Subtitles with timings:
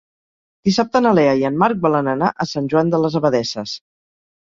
[0.67, 3.75] Dissabte na Lea i en Marc volen anar a Sant Joan de les Abadesses.